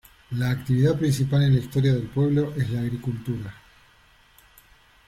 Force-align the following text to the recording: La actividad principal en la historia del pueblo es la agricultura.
La 0.31 0.49
actividad 0.49 0.97
principal 0.97 1.43
en 1.43 1.53
la 1.53 1.59
historia 1.59 1.93
del 1.93 2.07
pueblo 2.07 2.55
es 2.57 2.67
la 2.71 2.79
agricultura. 2.79 3.53